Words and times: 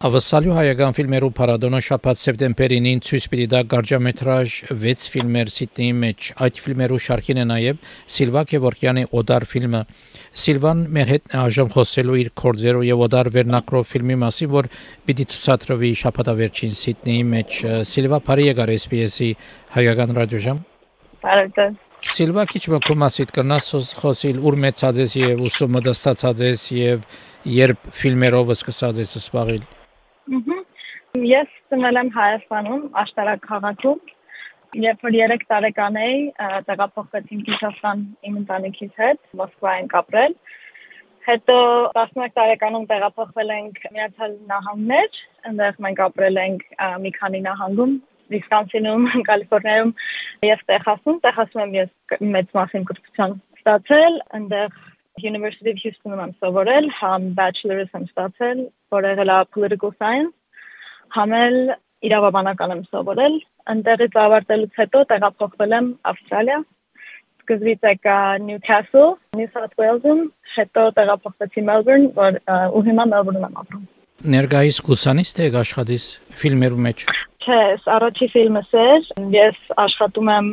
Ավասալյու 0.00 0.54
հայական 0.56 0.94
ֆիլմերու 0.96 1.28
փառատոնը 1.36 1.78
շաբաթ 1.84 2.18
սեպտեմբերին 2.20 3.00
ցույց 3.04 3.24
պիտի 3.32 3.46
տա 3.52 3.58
գարճամետրաժ 3.68 4.52
6 4.82 5.02
ֆիլմեր 5.12 5.48
Սիդնեի 5.52 5.96
մեջ։ 6.00 6.28
Այդ 6.46 6.60
ֆիլմերու 6.64 7.00
շարքին 7.04 7.40
է 7.42 7.44
նաև 7.50 7.82
Սիլվա 8.14 8.42
Քևորքյանի 8.48 9.02
Օդար 9.20 9.44
ֆիլմը։ 9.50 9.82
Սիլվան 10.40 10.80
մեր 10.96 11.12
հետ 11.12 11.36
այժմ 11.40 11.72
խոսելու 11.76 12.16
իր 12.22 12.30
կորձերով 12.40 12.86
եւ 12.88 13.02
Օդար 13.04 13.30
վերնակրով 13.36 13.84
ֆիլմի 13.90 14.16
մասին, 14.24 14.50
որ 14.56 14.68
պիտի 15.04 15.26
ցուցադրվի 15.36 15.90
շաբաթավերջին 16.00 16.72
Սիդնեի 16.80 17.26
մեջ։ 17.36 17.58
Սիլվա 17.92 18.20
Փարի 18.24 18.46
եկար 18.48 18.72
SPS-ի 18.80 19.28
հայական 19.76 20.14
ռադիոժամ։ 20.16 20.62
Բարև 21.28 21.76
Սիլվա 22.00 22.46
քիչ 22.48 22.62
մոկոմասիտ 22.72 23.34
կնաս 23.36 23.66
խոսիլ 24.00 24.38
ուր 24.48 24.54
մեծածես 24.64 25.16
եւ 25.20 25.42
ուսումը 25.50 25.82
դստացածես 25.84 26.64
եւ 26.78 27.04
երբ 27.60 27.92
ֆիլմերով 28.00 28.54
սկսած 28.56 29.02
ես 29.04 29.14
սպաղիլ։ 29.20 29.68
Ես 31.20 31.48
ծնվել 31.68 31.98
եմ 32.00 32.10
Հայաստանում, 32.14 32.84
Աշտարակ 33.00 33.40
քաղաքում։ 33.44 33.98
Երբ 34.80 35.02
որ 35.04 35.16
3 35.16 35.42
տարեկան 35.50 35.98
էի, 36.00 36.14
տեղափոխվեցինք 36.68 37.50
Ռուսաստան 37.50 38.04
իմ 38.28 38.38
ընտանիքից 38.40 38.94
հետ, 39.02 39.20
Մոսկվա 39.40 39.74
ենք 39.80 39.96
ապրել։ 40.00 40.36
Հետո 41.26 41.56
11 41.98 42.32
տարեկանում 42.38 42.86
տեղափոխվել 42.92 43.52
ենք 43.56 43.82
Միացյալ 43.96 44.38
Նահանգներ, 44.52 45.20
այնտեղ 45.50 45.82
մենք 45.86 46.02
ապրել 46.06 46.40
ենք 46.44 46.64
մի 47.04 47.12
քանի 47.18 47.42
նահանգում, 47.50 47.94
Վիսկոնսինում, 48.30 49.06
Կալիֆոռնիայում 49.28 49.94
եւ 50.48 50.66
Տեխասում։ 50.72 51.22
Տեխասում 51.26 51.64
եմ 51.66 51.78
ես 51.80 52.20
մեծ 52.38 52.58
մասին 52.60 52.90
կրթության 52.90 53.38
ստացել, 53.60 54.20
այնտեղ 54.40 54.80
University 55.20 55.74
of 55.74 55.80
Houston-ում 55.84 56.20
եմ 56.24 56.36
սովորել, 56.40 56.86
համ 56.96 57.32
bachelor's 57.36 57.90
եմ 57.92 58.06
ստացել, 58.08 58.68
որ 58.94 59.08
եղել 59.10 59.32
է 59.34 59.40
political 59.56 59.92
science, 59.98 60.32
համ 61.16 61.32
էլ 61.40 61.56
իրավաբանական 62.06 62.74
եմ 62.74 62.82
սովորել։ 62.90 63.38
Այնտեղից 63.72 64.18
ավարտելուց 64.24 64.78
հետո 64.80 65.02
տեղափոխվել 65.10 65.74
եմ 65.78 65.88
Ավստրալիա։ 66.10 66.58
Սկզբից 67.40 67.86
եկա 67.90 68.18
Newcastle, 68.46 69.10
New 69.36 69.48
South 69.54 69.74
Wales-ում, 69.80 70.22
հետո 70.56 70.84
տեղափոխվեցի 70.98 71.64
Melbourne, 71.66 72.06
որ 72.16 72.38
ու 72.76 72.84
հիմա 72.88 73.06
Melbourne-ում 73.12 73.46
եմ 73.48 73.60
ապրում։ 73.64 73.84
Ներկայիս 74.34 74.78
կուսանիստ 74.86 75.42
եք 75.46 75.54
աշխատիս 75.60 76.06
ֆիլմերու 76.40 76.82
մեջ։ 76.86 77.04
Չէ, 77.40 77.60
առաջի 77.96 78.26
ֆիլմս 78.34 78.74
էր։ 78.84 79.06
Ես 79.34 79.60
աշխատում 79.84 80.34
եմ 80.36 80.50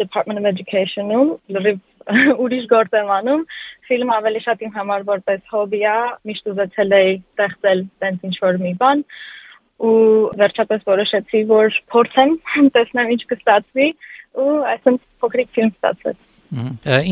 Department 0.00 0.42
of 0.42 0.48
Education-ում, 0.50 1.30
լրիվ 1.56 1.78
ուրիշ 2.42 2.66
գործ 2.70 2.92
եմ 3.00 3.08
անում 3.16 3.46
ֆիլմ 3.86 4.10
ավելի 4.16 4.42
շատ 4.44 4.62
իմ 4.66 4.72
համար 4.76 5.06
որպես 5.06 5.40
հոբի 5.52 5.80
է, 5.90 5.96
միշտ 6.28 6.50
ուզեցել 6.52 6.94
էի 6.98 7.14
ստեղծել 7.16 7.82
տենց 8.02 8.26
ինչ 8.28 8.36
որ 8.44 8.60
մի 8.62 8.72
բան 8.82 9.02
ու 9.82 9.96
վերջապես 10.40 10.86
որոշեցի, 10.88 11.42
որ 11.50 11.76
փորձեմ, 11.92 12.32
տեսնեմ 12.76 13.12
ինչ 13.16 13.22
կստացվի 13.32 13.88
ու 14.36 14.54
այսպես 14.72 14.98
փոքրիկ 15.24 15.52
ֆիլմ 15.56 15.72
ստացվեց։ 15.76 16.18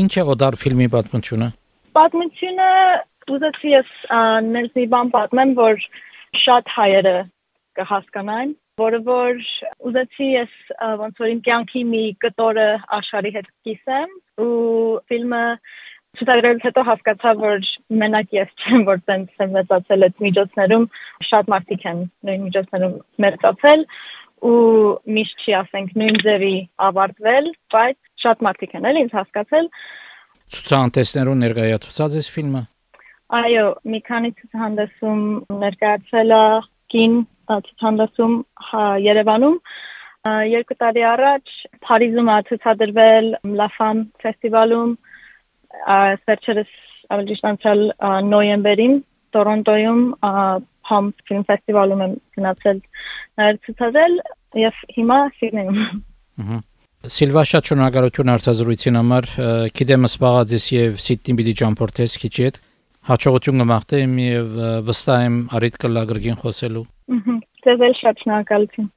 Ինչ 0.01 0.11
է 0.15 0.25
օդար 0.33 0.57
ֆիլմի 0.61 0.87
պատմությունը։ 0.95 1.47
Պատմությունը 1.95 2.69
ուզեցի 3.35 3.71
ես 3.73 3.93
նենց 4.49 4.77
մի 4.79 4.85
բան 4.93 5.09
պատմեմ, 5.15 5.55
որ 5.57 5.87
շատ 6.45 6.69
հայերը 6.75 7.15
կհասկանան, 7.79 8.53
որը 8.81 8.99
որ 9.07 9.41
ուզեցի 9.89 10.27
ես 10.33 10.53
ոնց 11.01 11.21
որ 11.23 11.31
իմ 11.33 11.41
կյանքի 11.47 11.83
մի 11.91 12.03
կտորը 12.25 12.67
աշխարհի 12.99 13.31
հետ 13.37 13.49
կիսեմ 13.67 14.15
ու 14.45 14.51
ֆիլմը 15.11 15.43
Ցուցադրելուց 16.19 16.65
հետո 16.65 16.83
հասկացա, 16.89 17.31
որ 17.41 17.65
մենակ 18.01 18.35
ես 18.35 18.51
չեմ, 18.61 18.83
որ 18.89 19.01
տենց 19.09 19.41
եմ 19.45 19.55
մեծացել 19.55 20.05
այդ 20.07 20.21
միջոցներում, 20.25 20.85
շատ 21.29 21.49
մարդիկ 21.53 21.85
են 21.91 21.99
նույն 22.29 22.45
միջոցներում 22.45 22.95
մեծացել 23.25 23.85
ու 24.45 24.59
միշտ 25.17 25.43
չի 25.45 25.55
ասենք 25.59 25.95
նույն 26.01 26.19
ձևի 26.25 26.55
ավարտվել, 26.89 27.49
բայց 27.75 27.97
շատ 28.25 28.45
մարդիկ 28.47 28.75
են 28.79 28.87
էլ 28.91 29.01
ինձ 29.01 29.15
հասկացել։ 29.19 29.69
Ցուցահանդեսներում 30.55 31.41
ներկայացված 31.45 32.17
է 32.19 32.23
ֆիլմը։ 32.35 32.63
Այո, 33.35 33.65
մի 33.91 33.99
քանի 34.05 34.31
ցուցահանդեսում 34.39 35.21
ներկայացել 35.65 36.35
է 36.35 36.43
կին 36.93 37.15
ցուցահանդեսում 37.49 38.35
հա, 38.69 38.85
Երևանում 39.05 39.57
երկու 40.49 40.77
տարի 40.81 41.03
առաջ 41.05 41.51
Փարիզում 41.85 42.29
է 42.33 42.37
ցուցադրվել 42.49 43.27
Femme 43.77 44.05
ֆեստիվալում 44.23 44.93
վերջերս 46.29 46.77
ավելի 47.15 47.27
ճիշտ 47.31 47.49
անցյալ 47.51 47.83
նոյեմբերին 48.29 48.95
Տորոնտոյում 49.35 50.05
Palm 50.85 51.11
Film 51.27 51.43
Festival-ում 51.49 52.05
եմ 52.05 52.15
գնացել 52.37 52.79
նաև 53.41 53.59
ցուցադրել 53.65 54.15
եւ 54.61 54.79
հիմա 54.95 55.19
Սիդնեյում։ 55.39 55.83
Ահա 56.45 56.61
Սիլվա 57.05 57.41
շատ 57.45 57.67
շնորհակալություն 57.69 58.31
արձազրույցին 58.33 58.95
համար։ 58.97 59.27
Գիտեմ 59.77 60.07
սպաղած 60.09 60.53
ես 60.55 60.65
եւ 60.73 60.95
Սիդնի 61.05 61.35
պիտի 61.39 61.53
ճամփորդես 61.61 62.17
քիչ 62.23 62.33
հետ։ 62.39 62.59
Հաջողություն 63.11 63.61
կմաղթեմ 63.61 64.17
եւ 64.25 64.59
վստահ 64.89 65.25
եմ 65.29 65.39
արիտ 65.59 65.79
կլագրգին 65.85 66.41
խոսելու։ 66.41 66.85
Ահա։ 67.19 67.39
Ձեզ 67.65 67.89
էլ 67.89 67.97
շատ 68.01 68.25
շնորհակալություն։ 68.25 68.89